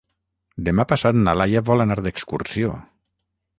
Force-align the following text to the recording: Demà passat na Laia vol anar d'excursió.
Demà 0.69 0.85
passat 0.91 1.19
na 1.27 1.35
Laia 1.41 1.63
vol 1.69 1.85
anar 1.85 1.99
d'excursió. 2.09 2.75